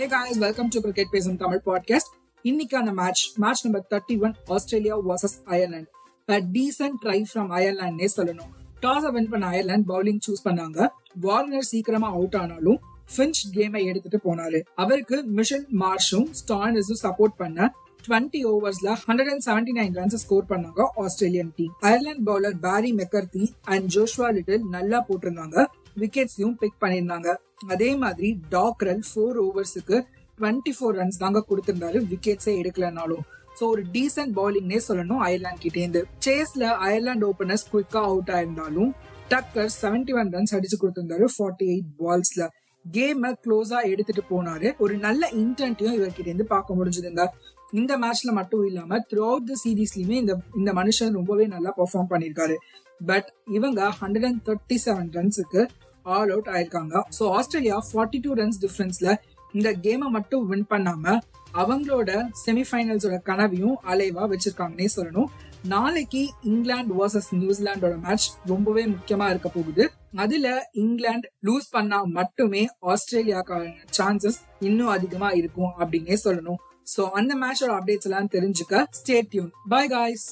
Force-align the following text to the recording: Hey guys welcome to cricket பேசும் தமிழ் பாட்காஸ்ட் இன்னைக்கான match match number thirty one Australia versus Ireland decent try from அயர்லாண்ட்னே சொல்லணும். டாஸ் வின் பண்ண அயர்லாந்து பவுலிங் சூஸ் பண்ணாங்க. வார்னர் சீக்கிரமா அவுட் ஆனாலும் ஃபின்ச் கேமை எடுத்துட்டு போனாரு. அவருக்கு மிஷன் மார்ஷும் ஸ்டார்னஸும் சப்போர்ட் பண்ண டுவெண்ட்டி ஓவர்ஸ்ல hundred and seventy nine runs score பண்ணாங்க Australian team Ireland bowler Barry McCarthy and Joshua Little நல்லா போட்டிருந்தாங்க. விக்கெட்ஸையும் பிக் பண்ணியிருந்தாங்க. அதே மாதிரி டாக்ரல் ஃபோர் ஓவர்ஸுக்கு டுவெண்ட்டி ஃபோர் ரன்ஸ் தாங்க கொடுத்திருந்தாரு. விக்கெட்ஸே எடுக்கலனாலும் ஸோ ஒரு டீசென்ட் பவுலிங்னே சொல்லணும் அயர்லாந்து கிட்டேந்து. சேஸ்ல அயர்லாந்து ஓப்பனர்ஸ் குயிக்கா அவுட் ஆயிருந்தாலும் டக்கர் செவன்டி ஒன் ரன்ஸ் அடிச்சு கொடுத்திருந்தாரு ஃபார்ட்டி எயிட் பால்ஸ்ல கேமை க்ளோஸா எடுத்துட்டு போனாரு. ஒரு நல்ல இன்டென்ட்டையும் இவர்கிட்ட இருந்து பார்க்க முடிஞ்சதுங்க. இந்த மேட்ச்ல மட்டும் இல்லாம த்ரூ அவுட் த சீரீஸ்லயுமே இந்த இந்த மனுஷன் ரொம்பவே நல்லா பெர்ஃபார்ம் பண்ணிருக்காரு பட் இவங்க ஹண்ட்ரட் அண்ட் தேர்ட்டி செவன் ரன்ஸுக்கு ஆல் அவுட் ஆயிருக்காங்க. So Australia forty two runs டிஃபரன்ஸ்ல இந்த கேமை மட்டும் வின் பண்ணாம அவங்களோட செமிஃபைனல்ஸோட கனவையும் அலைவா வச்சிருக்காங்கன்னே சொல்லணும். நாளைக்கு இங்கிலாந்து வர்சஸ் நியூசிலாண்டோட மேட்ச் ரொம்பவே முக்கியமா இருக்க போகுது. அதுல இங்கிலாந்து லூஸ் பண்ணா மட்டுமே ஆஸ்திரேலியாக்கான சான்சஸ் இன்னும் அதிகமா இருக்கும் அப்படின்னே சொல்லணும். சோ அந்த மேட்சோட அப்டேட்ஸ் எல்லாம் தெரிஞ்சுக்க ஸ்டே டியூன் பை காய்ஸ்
Hey 0.00 0.06
guys 0.06 0.36
welcome 0.36 0.68
to 0.68 0.80
cricket 0.80 1.10
பேசும் 1.10 1.36
தமிழ் 1.36 1.60
பாட்காஸ்ட் 1.66 2.12
இன்னைக்கான 2.44 2.92
match 2.92 3.36
match 3.36 3.66
number 3.66 3.86
thirty 3.90 4.20
one 4.20 4.34
Australia 4.46 4.98
versus 4.98 5.42
Ireland 5.44 5.90
decent 6.26 7.04
try 7.04 7.24
from 7.32 7.50
அயர்லாண்ட்னே 7.58 8.08
சொல்லணும். 8.16 8.50
டாஸ் 8.82 9.12
வின் 9.12 9.28
பண்ண 9.28 9.46
அயர்லாந்து 9.46 9.86
பவுலிங் 9.88 10.18
சூஸ் 10.28 10.48
பண்ணாங்க. 10.48 10.88
வார்னர் 11.20 11.62
சீக்கிரமா 11.62 12.08
அவுட் 12.08 12.34
ஆனாலும் 12.34 12.80
ஃபின்ச் 13.16 13.42
கேமை 13.54 13.84
எடுத்துட்டு 13.84 14.34
போனாரு. 14.34 14.62
அவருக்கு 14.74 15.22
மிஷன் 15.22 15.66
மார்ஷும் 15.80 16.30
ஸ்டார்னஸும் 16.40 17.02
சப்போர்ட் 17.02 17.36
பண்ண 17.36 17.74
டுவெண்ட்டி 18.08 18.44
ஓவர்ஸ்ல 18.44 18.96
hundred 19.06 19.36
and 19.36 19.46
seventy 19.46 19.80
nine 19.80 19.98
runs 19.98 20.14
score 20.14 20.44
பண்ணாங்க 20.48 20.86
Australian 20.96 21.52
team 21.56 21.72
Ireland 21.80 22.22
bowler 22.26 22.58
Barry 22.60 22.92
McCarthy 22.92 23.48
and 23.60 23.94
Joshua 23.94 24.32
Little 24.32 24.62
நல்லா 24.70 25.06
போட்டிருந்தாங்க. 25.08 25.66
விக்கெட்ஸையும் 26.02 26.56
பிக் 26.62 26.80
பண்ணியிருந்தாங்க. 26.84 27.30
அதே 27.74 27.90
மாதிரி 28.04 28.28
டாக்ரல் 28.56 29.02
ஃபோர் 29.08 29.38
ஓவர்ஸுக்கு 29.46 29.96
டுவெண்ட்டி 30.38 30.72
ஃபோர் 30.76 30.96
ரன்ஸ் 31.00 31.22
தாங்க 31.24 31.40
கொடுத்திருந்தாரு. 31.50 31.98
விக்கெட்ஸே 32.12 32.54
எடுக்கலனாலும் 32.62 33.24
ஸோ 33.58 33.64
ஒரு 33.74 33.82
டீசென்ட் 33.94 34.34
பவுலிங்னே 34.38 34.78
சொல்லணும் 34.88 35.22
அயர்லாந்து 35.26 35.62
கிட்டேந்து. 35.64 36.00
சேஸ்ல 36.26 36.64
அயர்லாந்து 36.86 37.26
ஓப்பனர்ஸ் 37.30 37.66
குயிக்கா 37.72 38.00
அவுட் 38.10 38.30
ஆயிருந்தாலும் 38.36 38.90
டக்கர் 39.32 39.72
செவன்டி 39.80 40.12
ஒன் 40.20 40.30
ரன்ஸ் 40.36 40.54
அடிச்சு 40.56 40.76
கொடுத்திருந்தாரு 40.82 41.26
ஃபார்ட்டி 41.34 41.66
எயிட் 41.72 41.90
பால்ஸ்ல 42.00 42.44
கேமை 42.84 43.30
க்ளோஸா 43.44 43.78
எடுத்துட்டு 43.92 44.22
போனாரு. 44.30 44.68
ஒரு 44.84 44.94
நல்ல 45.06 45.22
இன்டென்ட்டையும் 45.42 45.96
இவர்கிட்ட 45.98 46.30
இருந்து 46.30 46.46
பார்க்க 46.54 46.76
முடிஞ்சதுங்க. 46.78 47.24
இந்த 47.78 47.92
மேட்ச்ல 48.02 48.30
மட்டும் 48.38 48.64
இல்லாம 48.68 48.98
த்ரூ 49.10 49.22
அவுட் 49.30 49.48
த 49.50 49.56
சீரீஸ்லயுமே 49.62 50.16
இந்த 50.22 50.34
இந்த 50.60 50.70
மனுஷன் 50.78 51.16
ரொம்பவே 51.18 51.46
நல்லா 51.54 51.72
பெர்ஃபார்ம் 51.78 52.10
பண்ணிருக்காரு 52.12 52.56
பட் 53.10 53.28
இவங்க 53.58 53.80
ஹண்ட்ரட் 54.00 54.26
அண்ட் 54.28 54.40
தேர்ட்டி 54.48 54.78
செவன் 54.84 55.10
ரன்ஸுக்கு 55.16 55.62
ஆல் 56.06 56.30
அவுட் 56.34 56.50
ஆயிருக்காங்க. 56.54 56.94
So 57.18 57.24
Australia 57.38 57.76
forty 57.88 58.18
two 58.24 58.32
runs 58.40 58.58
டிஃபரன்ஸ்ல 58.64 59.10
இந்த 59.54 59.68
கேமை 59.84 60.08
மட்டும் 60.16 60.44
வின் 60.50 60.66
பண்ணாம 60.72 61.14
அவங்களோட 61.62 62.10
செமிஃபைனல்ஸோட 62.42 63.16
கனவையும் 63.28 63.78
அலைவா 63.92 64.24
வச்சிருக்காங்கன்னே 64.32 64.88
சொல்லணும். 64.96 65.30
நாளைக்கு 65.72 66.20
இங்கிலாந்து 66.50 66.92
வர்சஸ் 67.00 67.30
நியூசிலாண்டோட 67.40 67.94
மேட்ச் 68.04 68.26
ரொம்பவே 68.52 68.84
முக்கியமா 68.86 69.26
இருக்க 69.32 69.48
போகுது. 69.56 69.84
அதுல 70.22 70.46
இங்கிலாந்து 70.82 71.28
லூஸ் 71.48 71.68
பண்ணா 71.70 71.98
மட்டுமே 72.18 72.62
ஆஸ்திரேலியாக்கான 72.92 73.72
சான்சஸ் 73.98 74.40
இன்னும் 74.68 74.92
அதிகமா 74.96 75.30
இருக்கும் 75.40 75.72
அப்படின்னே 75.80 76.18
சொல்லணும். 76.24 76.60
சோ 76.90 77.02
அந்த 77.12 77.32
மேட்சோட 77.36 77.72
அப்டேட்ஸ் 77.78 78.08
எல்லாம் 78.08 78.30
தெரிஞ்சுக்க 78.30 78.84
ஸ்டே 79.00 79.16
டியூன் 79.30 79.50
பை 79.68 79.84
காய்ஸ் 79.88 80.26